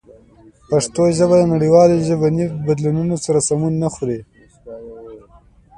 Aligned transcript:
پښتو 0.69 1.03
ژبه 1.17 1.35
د 1.37 1.43
نړیوالو 1.53 2.03
ژبني 2.07 2.45
بدلونونو 2.67 3.15
سره 3.25 3.39
سمون 3.47 3.73
نه 3.83 3.89
خوري. 3.93 4.19